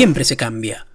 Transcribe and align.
Siempre 0.00 0.24
se 0.24 0.38
cambia. 0.38 0.86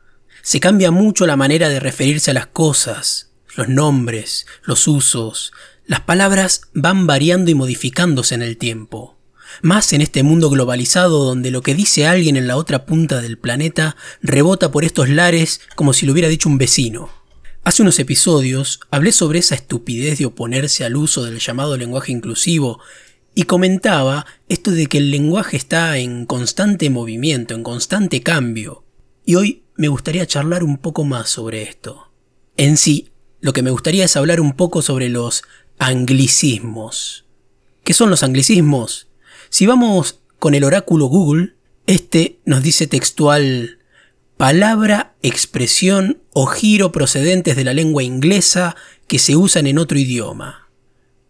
Se 0.42 0.60
cambia 0.60 0.90
mucho 0.90 1.28
la 1.28 1.36
manera 1.36 1.70
de 1.70 1.80
referirse 1.80 2.32
a 2.32 2.34
las 2.34 2.48
cosas, 2.48 3.30
los 3.56 3.70
nombres, 3.70 4.48
los 4.64 4.88
usos. 4.88 5.54
Las 5.86 6.00
palabras 6.00 6.62
van 6.74 7.06
variando 7.06 7.52
y 7.52 7.54
modificándose 7.54 8.34
en 8.34 8.42
el 8.42 8.58
tiempo. 8.58 9.16
Más 9.62 9.94
en 9.94 10.02
este 10.02 10.24
mundo 10.24 10.50
globalizado 10.50 11.24
donde 11.24 11.52
lo 11.52 11.62
que 11.62 11.76
dice 11.76 12.08
alguien 12.08 12.36
en 12.36 12.48
la 12.48 12.58
otra 12.58 12.88
punta 12.88 13.22
del 13.22 13.38
planeta 13.38 13.96
rebota 14.24 14.72
por 14.72 14.84
estos 14.84 15.08
lares 15.08 15.62
como 15.76 15.94
si 15.94 16.08
lo 16.08 16.14
hubiera 16.14 16.28
dicho 16.28 16.50
un 16.50 16.58
vecino. 16.58 17.12
Hace 17.64 17.84
unos 17.84 18.00
episodios 18.00 18.80
hablé 18.90 19.12
sobre 19.12 19.38
esa 19.38 19.54
estupidez 19.54 20.18
de 20.18 20.26
oponerse 20.26 20.84
al 20.84 20.96
uso 20.96 21.24
del 21.24 21.38
llamado 21.38 21.78
lenguaje 21.78 22.12
inclusivo 22.12 22.80
y 23.36 23.44
comentaba 23.44 24.26
esto 24.50 24.72
de 24.72 24.88
que 24.88 24.98
el 24.98 25.12
lenguaje 25.12 25.58
está 25.58 25.96
en 26.00 26.26
constante 26.26 26.90
movimiento, 26.90 27.54
en 27.54 27.62
constante 27.62 28.24
cambio. 28.24 28.85
Y 29.26 29.36
hoy 29.36 29.64
me 29.76 29.88
gustaría 29.88 30.28
charlar 30.28 30.64
un 30.64 30.78
poco 30.78 31.04
más 31.04 31.30
sobre 31.30 31.64
esto. 31.64 32.12
En 32.58 32.78
sí, 32.78 33.12
lo 33.42 33.54
que 33.54 33.64
me 33.64 33.72
gustaría 33.72 34.06
es 34.06 34.16
hablar 34.16 34.40
un 34.40 34.54
poco 34.54 34.82
sobre 34.84 35.10
los 35.10 35.44
anglicismos. 35.80 37.26
¿Qué 37.84 37.94
son 37.94 38.10
los 38.10 38.24
anglicismos? 38.24 39.10
Si 39.50 39.66
vamos 39.66 40.22
con 40.40 40.54
el 40.54 40.64
oráculo 40.64 41.08
Google, 41.08 41.56
este 41.88 42.40
nos 42.46 42.62
dice 42.64 42.88
textual 42.88 43.80
palabra, 44.38 45.16
expresión 45.22 46.22
o 46.34 46.46
giro 46.46 46.92
procedentes 46.92 47.56
de 47.56 47.64
la 47.64 47.74
lengua 47.74 48.04
inglesa 48.04 48.76
que 49.08 49.18
se 49.18 49.36
usan 49.36 49.66
en 49.66 49.80
otro 49.80 49.98
idioma. 49.98 50.70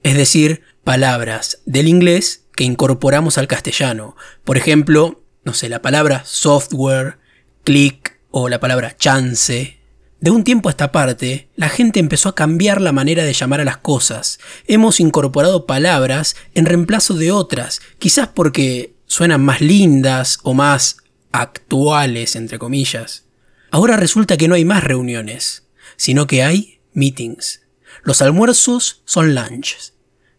Es 0.04 0.16
decir, 0.16 0.64
palabras 0.84 1.62
del 1.66 1.88
inglés 1.88 2.46
que 2.56 2.64
incorporamos 2.64 3.38
al 3.38 3.48
castellano. 3.48 4.16
Por 4.44 4.58
ejemplo, 4.58 5.24
no 5.44 5.54
sé, 5.54 5.70
la 5.70 5.82
palabra 5.82 6.24
software, 6.26 7.20
click 7.66 8.18
o 8.32 8.48
la 8.48 8.62
palabra 8.62 8.96
chance. 8.96 9.80
De 10.22 10.32
un 10.32 10.46
tiempo 10.46 10.70
a 10.70 10.72
esta 10.72 10.94
parte, 10.94 11.50
la 11.58 11.68
gente 11.68 12.00
empezó 12.00 12.30
a 12.30 12.36
cambiar 12.36 12.80
la 12.80 12.94
manera 12.94 13.26
de 13.26 13.34
llamar 13.34 13.60
a 13.60 13.66
las 13.66 13.78
cosas. 13.78 14.40
Hemos 14.68 15.02
incorporado 15.02 15.66
palabras 15.66 16.38
en 16.54 16.66
reemplazo 16.66 17.16
de 17.16 17.32
otras, 17.32 17.82
quizás 18.00 18.30
porque 18.30 18.96
suenan 19.08 19.44
más 19.44 19.60
lindas 19.60 20.40
o 20.44 20.54
más 20.54 20.98
actuales, 21.34 22.38
entre 22.38 22.58
comillas. 22.58 23.26
Ahora 23.72 23.98
resulta 23.98 24.38
que 24.38 24.48
no 24.48 24.56
hay 24.56 24.64
más 24.64 24.84
reuniones, 24.84 25.68
sino 25.98 26.28
que 26.28 26.44
hay 26.44 26.80
meetings. 26.94 27.64
Los 28.04 28.22
almuerzos 28.22 29.02
son 29.06 29.36
lunches 29.36 29.94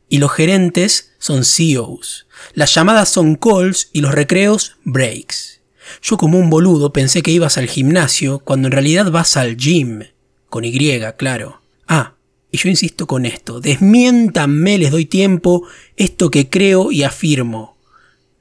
y 0.08 0.18
los 0.18 0.32
gerentes 0.32 1.14
son 1.18 1.44
CEOs. 1.44 2.26
Las 2.54 2.74
llamadas 2.74 3.08
son 3.08 3.34
calls 3.34 3.90
y 3.92 4.00
los 4.00 4.14
recreos 4.14 4.76
breaks. 4.84 5.55
Yo 6.02 6.16
como 6.16 6.38
un 6.38 6.50
boludo 6.50 6.92
pensé 6.92 7.22
que 7.22 7.30
ibas 7.30 7.58
al 7.58 7.68
gimnasio 7.68 8.40
cuando 8.40 8.68
en 8.68 8.72
realidad 8.72 9.10
vas 9.10 9.36
al 9.36 9.56
gym. 9.56 10.04
Con 10.48 10.64
Y, 10.64 11.00
claro. 11.16 11.60
Ah, 11.88 12.14
y 12.50 12.58
yo 12.58 12.68
insisto 12.68 13.06
con 13.06 13.26
esto. 13.26 13.60
Desmiéntanme, 13.60 14.78
les 14.78 14.90
doy 14.90 15.06
tiempo, 15.06 15.66
esto 15.96 16.30
que 16.30 16.48
creo 16.48 16.92
y 16.92 17.02
afirmo. 17.02 17.76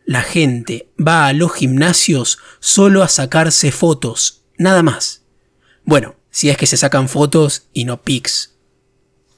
La 0.05 0.21
gente 0.21 0.89
va 0.99 1.27
a 1.27 1.33
los 1.33 1.53
gimnasios 1.53 2.38
solo 2.59 3.01
a 3.01 3.07
sacarse 3.07 3.71
fotos, 3.71 4.43
nada 4.57 4.83
más. 4.83 5.23
Bueno, 5.83 6.16
si 6.29 6.49
es 6.49 6.57
que 6.57 6.67
se 6.67 6.77
sacan 6.77 7.09
fotos 7.09 7.67
y 7.73 7.85
no 7.85 8.01
pics. 8.03 8.55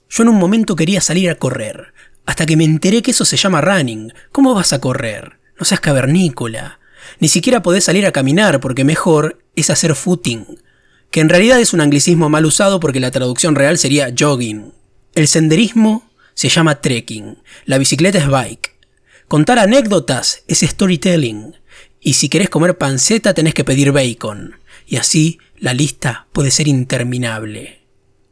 Yo 0.09 0.23
en 0.23 0.30
un 0.30 0.35
momento 0.35 0.75
quería 0.75 1.00
salir 1.02 1.30
a 1.30 1.35
correr, 1.35 1.94
hasta 2.25 2.45
que 2.45 2.58
me 2.58 2.66
enteré 2.66 3.02
que 3.02 3.11
eso 3.11 3.23
se 3.23 3.38
llama 3.38 3.61
running. 3.61 4.13
¿Cómo 4.31 4.53
vas 4.53 4.73
a 4.73 4.81
correr? 4.81 5.39
No 5.59 5.66
seas 5.66 5.80
cavernícola. 5.80 6.77
Ni 7.19 7.27
siquiera 7.27 7.61
podés 7.61 7.83
salir 7.83 8.06
a 8.06 8.12
caminar 8.12 8.59
porque 8.59 8.84
mejor 8.84 9.40
es 9.56 9.69
hacer 9.69 9.95
footing, 9.95 10.45
que 11.12 11.19
en 11.19 11.29
realidad 11.29 11.59
es 11.59 11.73
un 11.73 11.81
anglicismo 11.81 12.29
mal 12.29 12.45
usado 12.45 12.79
porque 12.79 13.00
la 13.00 13.12
traducción 13.12 13.56
real 13.56 13.78
sería 13.78 14.13
jogging. 14.18 14.73
El 15.16 15.28
senderismo 15.28 16.09
se 16.34 16.50
llama 16.50 16.81
trekking, 16.81 17.38
la 17.66 17.78
bicicleta 17.78 18.19
es 18.19 18.28
bike. 18.28 18.75
Contar 19.28 19.59
anécdotas 19.59 20.44
es 20.47 20.59
storytelling, 20.59 21.56
y 22.00 22.13
si 22.13 22.29
querés 22.29 22.50
comer 22.50 22.78
panceta 22.78 23.34
tenés 23.34 23.53
que 23.53 23.63
pedir 23.63 23.91
bacon, 23.91 24.56
y 24.85 24.97
así 24.97 25.40
la 25.57 25.73
lista 25.73 26.28
puede 26.31 26.51
ser 26.51 26.67
interminable. 26.67 27.81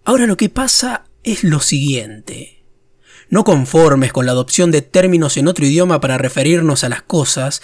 Ahora 0.03 0.27
lo 0.27 0.37
que 0.37 0.49
pasa 0.49 1.05
es 1.23 1.43
lo 1.43 1.59
siguiente. 1.59 2.63
No 3.29 3.43
conformes 3.43 4.13
con 4.13 4.25
la 4.25 4.33
adopción 4.33 4.69
de 4.69 4.83
términos 4.83 5.35
en 5.37 5.47
otro 5.47 5.65
idioma 5.65 5.99
para 5.99 6.17
referirnos 6.19 6.83
a 6.83 6.89
las 6.89 7.01
cosas, 7.01 7.61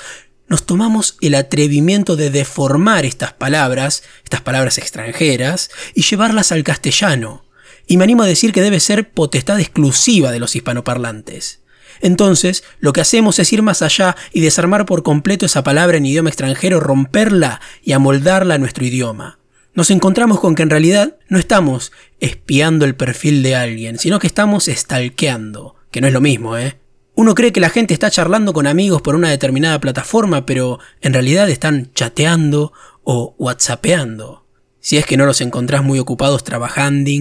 nos 0.51 0.65
tomamos 0.65 1.15
el 1.21 1.35
atrevimiento 1.35 2.17
de 2.17 2.29
deformar 2.29 3.05
estas 3.05 3.31
palabras, 3.31 4.03
estas 4.25 4.41
palabras 4.41 4.77
extranjeras, 4.77 5.71
y 5.95 6.01
llevarlas 6.01 6.51
al 6.51 6.65
castellano. 6.65 7.45
Y 7.87 7.95
me 7.95 8.03
animo 8.03 8.23
a 8.23 8.27
decir 8.27 8.51
que 8.51 8.61
debe 8.61 8.81
ser 8.81 9.11
potestad 9.11 9.61
exclusiva 9.61 10.29
de 10.29 10.39
los 10.39 10.53
hispanoparlantes. 10.57 11.61
Entonces, 12.01 12.65
lo 12.81 12.91
que 12.91 12.99
hacemos 12.99 13.39
es 13.39 13.53
ir 13.53 13.61
más 13.61 13.81
allá 13.81 14.17
y 14.33 14.41
desarmar 14.41 14.85
por 14.85 15.03
completo 15.03 15.45
esa 15.45 15.63
palabra 15.63 15.95
en 15.95 16.05
idioma 16.05 16.27
extranjero, 16.27 16.81
romperla 16.81 17.61
y 17.81 17.93
amoldarla 17.93 18.55
a 18.55 18.57
nuestro 18.57 18.83
idioma. 18.83 19.39
Nos 19.73 19.89
encontramos 19.89 20.41
con 20.41 20.55
que 20.55 20.63
en 20.63 20.69
realidad 20.69 21.15
no 21.29 21.39
estamos 21.39 21.93
espiando 22.19 22.83
el 22.83 22.95
perfil 22.95 23.41
de 23.41 23.55
alguien, 23.55 23.97
sino 23.97 24.19
que 24.19 24.27
estamos 24.27 24.65
stalkeando, 24.65 25.75
que 25.91 26.01
no 26.01 26.07
es 26.07 26.13
lo 26.13 26.19
mismo, 26.19 26.57
¿eh? 26.57 26.80
Uno 27.21 27.35
cree 27.35 27.53
que 27.53 27.59
la 27.59 27.69
gente 27.69 27.93
está 27.93 28.09
charlando 28.09 28.51
con 28.51 28.65
amigos 28.65 29.03
por 29.03 29.13
una 29.13 29.29
determinada 29.29 29.79
plataforma, 29.79 30.43
pero 30.47 30.79
en 31.01 31.13
realidad 31.13 31.51
están 31.51 31.91
chateando 31.93 32.73
o 33.03 33.35
whatsappeando. 33.37 34.47
Si 34.79 34.97
es 34.97 35.05
que 35.05 35.17
no 35.17 35.27
los 35.27 35.39
encontrás 35.41 35.83
muy 35.83 35.99
ocupados 35.99 36.43
trabajando 36.43 37.11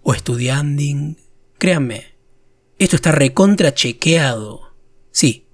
o 0.00 0.14
estudiando. 0.14 1.20
Créanme, 1.58 2.14
esto 2.78 2.96
está 2.96 3.12
recontra 3.12 3.74
chequeado. 3.74 4.74
Sí, 5.10 5.44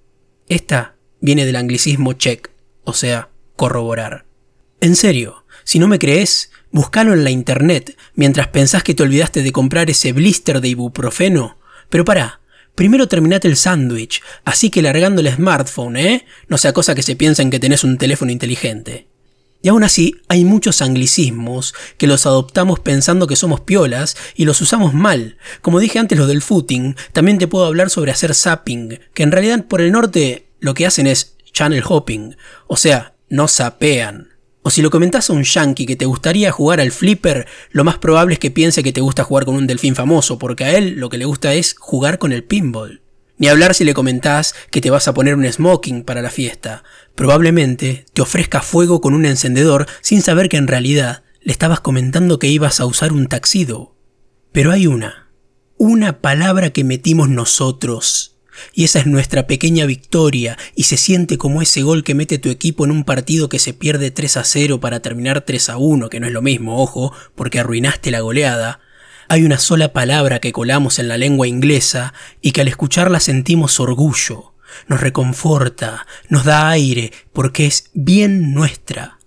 esta 0.47 0.94
viene 1.20 1.44
del 1.44 1.56
anglicismo 1.56 2.12
check, 2.12 2.53
o 2.84 2.92
sea, 2.92 3.30
corroborar. 3.56 4.26
En 4.80 4.94
serio, 4.94 5.44
si 5.65 5.80
no 5.80 5.88
me 5.88 5.98
crees, 5.98 6.53
búscalo 6.70 7.15
en 7.15 7.25
la 7.25 7.30
internet 7.30 7.98
mientras 8.15 8.47
pensás 8.47 8.84
que 8.84 8.94
te 8.94 9.03
olvidaste 9.03 9.42
de 9.42 9.50
comprar 9.50 9.91
ese 9.91 10.12
blister 10.12 10.60
de 10.60 10.69
ibuprofeno. 10.69 11.59
Pero 11.91 12.04
pará, 12.04 12.38
Primero 12.78 13.09
terminate 13.09 13.49
el 13.49 13.56
sándwich, 13.56 14.22
así 14.44 14.71
que 14.71 14.83
largando 14.83 15.21
el 15.21 15.34
smartphone, 15.34 15.97
¿eh? 15.97 16.27
No 16.47 16.59
sea 16.59 16.72
cosa 16.72 16.94
que 16.94 17.03
se 17.03 17.16
piensen 17.16 17.50
que 17.50 17.59
tenés 17.59 17.83
un 17.83 17.99
teléfono 17.99 18.31
inteligente. 18.31 19.09
Y 19.61 19.69
aún 19.69 19.83
así, 19.83 20.15
hay 20.28 20.44
muchos 20.44 20.81
anglicismos 20.81 21.75
que 21.97 22.06
los 22.06 22.25
adoptamos 22.25 22.78
pensando 22.78 23.27
que 23.27 23.34
somos 23.34 23.62
piolas 23.62 24.16
y 24.37 24.44
los 24.44 24.61
usamos 24.61 24.94
mal. 24.94 25.39
Como 25.61 25.81
dije 25.81 25.99
antes 25.99 26.16
lo 26.16 26.28
del 26.28 26.41
footing, 26.41 26.94
también 27.12 27.39
te 27.39 27.49
puedo 27.49 27.65
hablar 27.65 27.91
sobre 27.91 28.12
hacer 28.12 28.33
zapping, 28.33 29.00
que 29.12 29.25
en 29.25 29.33
realidad 29.33 29.65
por 29.65 29.81
el 29.81 29.91
norte 29.91 30.47
lo 30.60 30.75
que 30.75 30.87
hacen 30.87 31.09
es 31.09 31.34
channel 31.53 31.83
hopping, 31.84 32.37
o 32.69 32.77
sea, 32.77 33.16
no 33.28 33.49
sapean. 33.49 34.28
O 34.69 34.71
si 34.71 34.83
lo 34.83 34.91
comentás 34.91 35.31
a 35.31 35.33
un 35.33 35.45
yankee 35.45 35.87
que 35.87 35.97
te 35.97 36.05
gustaría 36.05 36.53
jugar 36.53 36.79
al 36.79 36.93
flipper, 36.93 37.47
lo 37.71 37.84
más 37.84 37.97
probable 37.97 38.34
es 38.34 38.39
que 38.39 38.51
piense 38.51 38.83
que 38.83 38.93
te 38.93 39.01
gusta 39.01 39.25
jugar 39.25 39.47
con 39.47 39.55
un 39.55 39.67
delfín 39.67 39.95
famoso, 39.95 40.39
porque 40.39 40.65
a 40.65 40.77
él 40.77 40.97
lo 40.99 41.09
que 41.09 41.17
le 41.17 41.25
gusta 41.25 41.55
es 41.55 41.75
jugar 41.79 42.19
con 42.19 42.33
el 42.33 42.45
pinball. 42.45 43.01
Ni 43.39 43.49
hablar 43.49 43.75
si 43.75 43.84
le 43.84 43.95
comentás 43.95 44.55
que 44.71 44.83
te 44.83 44.91
vas 44.91 45.09
a 45.09 45.15
poner 45.15 45.37
un 45.37 45.51
smoking 45.51 46.05
para 46.05 46.21
la 46.21 46.28
fiesta. 46.28 46.84
Probablemente 47.15 48.05
te 48.12 48.21
ofrezca 48.21 48.61
fuego 48.61 49.01
con 49.01 49.15
un 49.15 49.25
encendedor 49.25 49.87
sin 50.03 50.21
saber 50.21 50.51
que 50.51 50.59
en 50.59 50.69
realidad 50.69 51.23
le 51.41 51.53
estabas 51.53 51.81
comentando 51.81 52.39
que 52.39 52.49
ibas 52.49 52.78
a 52.78 52.84
usar 52.84 53.15
un 53.15 53.27
taxido. 53.27 53.97
Pero 54.53 54.71
hay 54.71 54.87
una, 54.87 55.31
una 55.78 56.21
palabra 56.21 56.75
que 56.75 56.84
metimos 56.84 57.31
nosotros 57.31 58.38
y 58.75 58.84
esa 58.84 59.01
es 59.01 59.07
nuestra 59.07 59.47
pequeña 59.47 59.87
victoria 59.87 60.59
y 60.75 60.84
se 60.84 60.97
siente 60.97 61.39
como 61.39 61.63
ese 61.63 61.83
gol 61.83 62.05
que 62.05 62.15
mete 62.15 62.39
tu 62.39 62.49
equipo 62.51 62.84
en 62.84 62.91
un 62.91 63.05
partido 63.05 63.49
que 63.49 63.59
se 63.59 63.75
pierde 63.75 64.10
3 64.10 64.37
a 64.37 64.45
0 64.45 64.81
para 64.81 65.01
terminar 65.01 65.43
3 65.43 65.71
a 65.71 65.77
1, 65.77 66.09
que 66.09 66.21
no 66.21 66.27
es 66.27 66.33
lo 66.33 66.43
mismo, 66.43 66.83
ojo, 66.83 67.13
porque 67.34 67.60
arruinaste 67.60 68.10
la 68.10 68.21
goleada. 68.21 68.81
Hay 69.28 69.45
una 69.45 69.59
sola 69.59 69.93
palabra 69.93 70.41
que 70.41 70.53
colamos 70.53 70.99
en 70.99 71.09
la 71.09 71.19
lengua 71.19 71.47
inglesa 71.47 72.15
y 72.41 72.53
que 72.53 72.63
al 72.63 72.69
escucharla 72.69 73.21
sentimos 73.21 73.78
orgullo, 73.78 74.55
nos 74.87 75.01
reconforta, 75.01 76.07
nos 76.28 76.45
da 76.45 76.71
aire, 76.71 77.13
porque 77.33 77.66
es 77.66 77.91
bien 77.95 78.54
nuestra. 78.54 79.19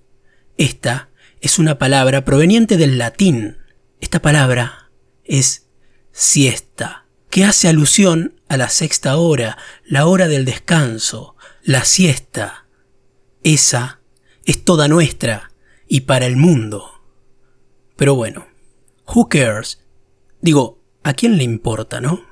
Esta 0.58 1.10
es 1.40 1.60
una 1.60 1.78
palabra 1.78 2.24
proveniente 2.26 2.78
del 2.78 2.98
latín. 2.98 3.58
Esta 4.00 4.22
palabra 4.22 4.90
es 5.24 5.68
siesta, 6.12 7.06
que 7.30 7.46
hace 7.46 7.68
alusión 7.68 8.41
a 8.52 8.58
la 8.58 8.68
sexta 8.68 9.16
hora, 9.16 9.58
la 9.86 10.08
hora 10.08 10.28
del 10.28 10.44
descanso, 10.44 11.38
la 11.64 11.86
siesta. 11.86 12.66
Esa 13.44 14.02
es 14.44 14.66
toda 14.66 14.90
nuestra 14.90 15.54
y 15.88 16.02
para 16.02 16.26
el 16.26 16.36
mundo. 16.36 17.02
Pero 17.96 18.14
bueno, 18.16 18.46
who 19.08 19.30
cares? 19.30 19.86
Digo, 20.42 20.84
¿a 21.02 21.14
quién 21.14 21.38
le 21.38 21.46
importa, 21.46 22.02
no? 22.02 22.26